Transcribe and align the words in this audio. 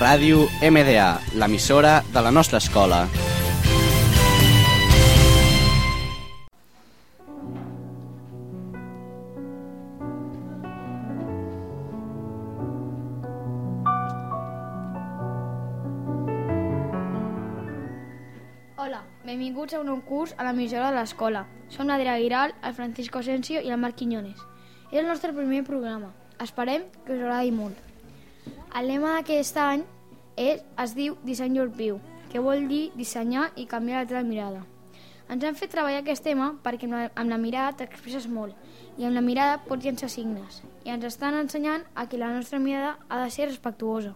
Ràdio 0.00 0.46
MDA, 0.64 1.08
l'emissora 1.36 1.98
de 2.08 2.20
la 2.24 2.30
nostra 2.32 2.56
escola. 2.56 3.02
Hola, 18.78 19.02
benvinguts 19.26 19.74
a 19.74 19.82
un 19.82 19.84
nou 19.84 20.00
curs 20.08 20.32
a 20.38 20.48
l'emissora 20.48 20.88
de 20.88 20.96
l'escola. 20.96 21.44
Som 21.68 21.92
l'Adrià 21.92 22.16
Giral, 22.24 22.56
el 22.64 22.72
Francisco 22.72 23.20
Asensio 23.20 23.60
i 23.60 23.68
el 23.68 23.76
Marc 23.84 24.00
Quiñones. 24.00 24.40
És 24.88 25.02
el 25.04 25.12
nostre 25.12 25.36
primer 25.36 25.60
programa. 25.68 26.14
Esperem 26.40 26.88
que 27.04 27.12
us 27.12 27.20
agradi 27.20 27.52
molt. 27.52 27.89
El 28.70 28.86
lema 28.86 29.16
d'aquest 29.16 29.56
any 29.58 29.80
és, 30.38 30.60
es 30.78 30.92
diu 30.94 31.16
Disseny 31.26 31.58
View, 31.74 31.96
que 32.30 32.38
vol 32.38 32.68
dir 32.70 32.92
dissenyar 32.94 33.48
i 33.58 33.66
canviar 33.66 34.04
la 34.04 34.08
teva 34.12 34.22
mirada. 34.22 34.60
Ens 35.30 35.44
han 35.44 35.58
fet 35.58 35.72
treballar 35.74 36.04
aquest 36.04 36.22
tema 36.26 36.52
perquè 36.62 36.86
amb 36.86 36.94
la, 36.94 37.02
amb 37.18 37.30
la 37.30 37.38
mirada 37.38 37.74
t'expresses 37.80 38.28
molt 38.30 38.54
i 38.98 39.06
amb 39.06 39.18
la 39.18 39.24
mirada 39.26 39.58
pots 39.66 39.84
llençar 39.84 40.08
signes. 40.10 40.62
I 40.86 40.94
ens 40.94 41.06
estan 41.06 41.34
ensenyant 41.38 41.82
a 41.94 42.06
que 42.06 42.18
la 42.18 42.30
nostra 42.30 42.58
mirada 42.62 42.96
ha 43.08 43.24
de 43.24 43.30
ser 43.30 43.48
respectuosa. 43.50 44.14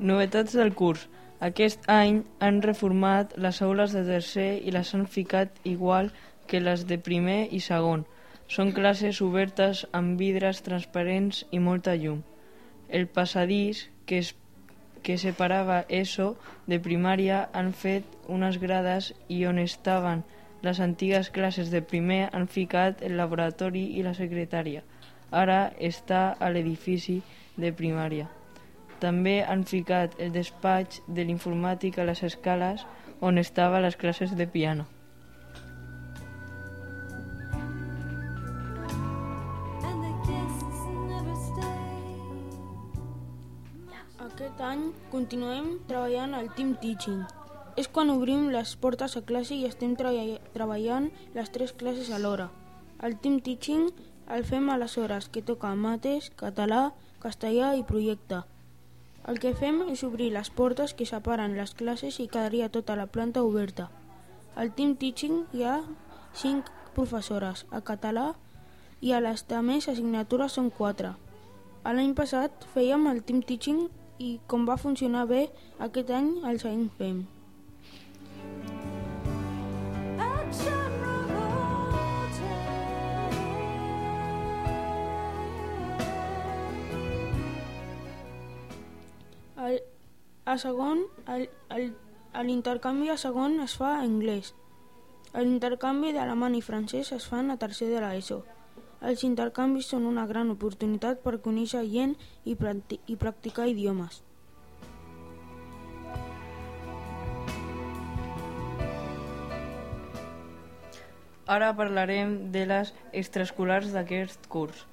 Novetats 0.00 0.56
del 0.56 0.72
curs. 0.72 1.08
Aquest 1.44 1.84
any 1.92 2.22
han 2.40 2.62
reformat 2.64 3.36
les 3.36 3.60
aules 3.64 3.92
de 3.96 4.00
tercer 4.04 4.50
i 4.64 4.72
les 4.72 4.94
han 4.96 5.06
ficat 5.08 5.56
igual 5.64 6.08
que 6.08 6.29
les 6.52 6.86
de 6.86 6.98
primer 6.98 7.48
i 7.50 7.60
segon. 7.60 8.06
Són 8.50 8.72
classes 8.74 9.20
obertes 9.22 9.84
amb 9.92 10.18
vidres 10.18 10.62
transparents 10.66 11.44
i 11.50 11.60
molta 11.62 11.94
llum. 11.94 12.24
El 12.88 13.06
passadís 13.06 13.86
que, 14.06 14.18
es, 14.18 14.34
que 15.02 15.18
separava 15.18 15.84
ESO 15.88 16.34
de 16.66 16.80
primària 16.82 17.44
han 17.52 17.70
fet 17.72 18.04
unes 18.26 18.58
grades 18.58 19.12
i 19.28 19.44
on 19.46 19.62
estaven 19.62 20.24
les 20.62 20.80
antigues 20.80 21.30
classes 21.30 21.70
de 21.70 21.80
primer 21.80 22.28
han 22.32 22.46
ficat 22.46 23.00
el 23.06 23.16
laboratori 23.16 23.86
i 23.96 24.02
la 24.04 24.12
secretària. 24.18 24.82
Ara 25.30 25.72
està 25.78 26.34
a 26.38 26.50
l'edifici 26.50 27.20
de 27.56 27.70
primària. 27.72 28.26
També 29.00 29.40
han 29.46 29.64
ficat 29.64 30.18
el 30.20 30.34
despatx 30.34 31.00
de 31.08 31.24
l'informàtic 31.24 31.98
a 31.98 32.04
les 32.04 32.22
escales 32.26 32.84
on 33.20 33.38
estava 33.38 33.80
les 33.80 33.96
classes 33.96 34.36
de 34.36 34.46
piano. 34.46 34.88
Aquest 44.40 44.60
any 44.64 44.84
continuem 45.12 45.66
treballant 45.84 46.32
al 46.32 46.46
Team 46.56 46.70
Teaching. 46.80 47.18
És 47.76 47.90
quan 47.92 48.08
obrim 48.08 48.46
les 48.54 48.70
portes 48.80 49.18
a 49.18 49.20
classe 49.30 49.52
i 49.52 49.66
estem 49.68 49.92
treball 50.00 50.38
treballant 50.54 51.10
les 51.34 51.52
tres 51.52 51.74
classes 51.82 52.08
alhora. 52.08 52.46
El 53.04 53.18
Team 53.20 53.36
Teaching 53.44 53.90
el 54.36 54.46
fem 54.48 54.70
a 54.72 54.78
les 54.80 54.96
hores 54.96 55.28
que 55.28 55.44
toca 55.44 55.74
mates, 55.82 56.30
català, 56.40 56.94
castellà 57.20 57.74
i 57.76 57.84
projecte. 57.84 58.40
El 59.28 59.42
que 59.44 59.52
fem 59.60 59.82
és 59.92 60.06
obrir 60.08 60.30
les 60.32 60.48
portes 60.48 60.96
que 60.96 61.10
separen 61.12 61.58
les 61.60 61.76
classes 61.76 62.16
i 62.16 62.28
quedaria 62.32 62.72
tota 62.72 62.96
la 62.96 63.10
planta 63.12 63.44
oberta. 63.44 63.90
Al 64.56 64.72
Team 64.72 64.96
Teaching 64.96 65.44
hi 65.52 65.68
ha 65.68 65.82
cinc 66.32 66.72
professores 66.96 67.66
a 67.68 67.84
català 67.84 68.30
i 69.04 69.12
a 69.12 69.20
les 69.20 69.44
més 69.60 69.92
assignatures 69.92 70.56
són 70.56 70.72
quatre. 70.72 71.18
L'any 71.84 72.16
passat 72.16 72.70
fèiem 72.72 73.10
el 73.12 73.20
Team 73.20 73.44
Teaching 73.44 73.90
i 74.20 74.30
com 74.52 74.66
va 74.68 74.76
funcionar 74.76 75.24
bé, 75.28 75.46
aquest 75.86 76.10
any 76.12 76.28
el 76.50 76.58
seguim 76.60 76.88
fent. 76.98 77.22
El, 89.60 89.80
a 90.44 90.56
segon, 90.60 91.04
l'intercanvi 92.50 93.10
a 93.12 93.18
segon 93.24 93.60
es 93.64 93.76
fa 93.80 93.96
en 93.98 94.06
anglès. 94.12 94.54
L'intercanvi 95.32 96.12
d'alemany 96.12 96.58
i 96.58 96.64
francès 96.64 97.12
es 97.16 97.28
fan 97.32 97.52
a 97.52 97.60
tercer 97.60 97.88
de 97.92 98.00
l'ESO. 98.04 98.42
Els 99.00 99.22
intercanvis 99.24 99.86
són 99.88 100.04
una 100.04 100.26
gran 100.28 100.50
oportunitat 100.52 101.22
per 101.24 101.38
conèixer 101.44 101.86
gent 101.88 102.16
i, 102.44 102.52
i 102.52 103.16
practicar 103.16 103.68
idiomes. 103.70 104.20
Ara 111.50 111.72
parlarem 111.74 112.34
de 112.54 112.66
les 112.68 112.92
extraescolars 113.22 113.88
d'aquest 113.96 114.44
curs. 114.52 114.84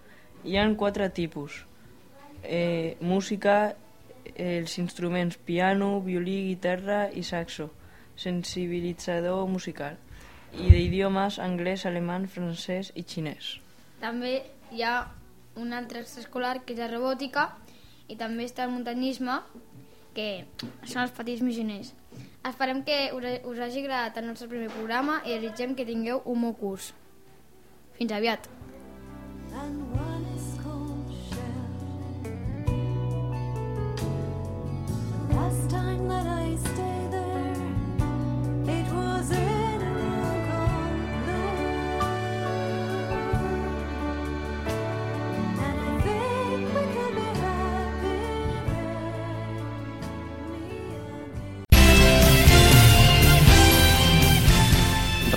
Hi 0.48 0.56
han 0.58 0.74
quatre 0.80 1.10
tipus. 1.20 1.60
Eh, 2.42 2.96
música, 3.02 3.76
els 4.34 4.80
instruments 4.82 5.38
piano, 5.52 5.92
violí, 6.02 6.40
guitarra 6.48 7.04
i 7.12 7.28
saxo, 7.28 7.70
sensibilitzador 8.16 9.46
musical, 9.52 10.02
i 10.58 10.72
d'idiomes 10.72 11.38
anglès, 11.44 11.86
alemany, 11.86 12.26
francès 12.32 12.94
i 12.96 13.06
xinès. 13.06 13.58
També 14.02 14.34
hi 14.72 14.84
ha 14.84 14.96
un 15.58 15.74
altre 15.74 16.04
extraescolar 16.04 16.60
que 16.64 16.76
és 16.76 16.82
la 16.82 16.90
robòtica 16.92 17.48
i 18.08 18.16
també 18.16 18.46
està 18.48 18.68
el 18.68 18.74
muntanyisme, 18.76 19.40
que 20.18 20.46
són 20.86 21.04
els 21.04 21.14
petits 21.18 21.44
missioners. 21.46 21.94
Esperem 22.48 22.84
que 22.88 22.98
us 23.14 23.60
hagi 23.60 23.84
agradat 23.84 24.18
el 24.22 24.30
nostre 24.30 24.48
primer 24.50 24.70
programa 24.74 25.22
i 25.26 25.36
desitgem 25.36 25.76
que 25.76 25.86
tingueu 25.86 26.24
un 26.26 26.48
bon 26.48 26.56
curs. 26.58 26.94
Fins 27.98 28.14
aviat. 28.14 28.50
And 29.58 30.07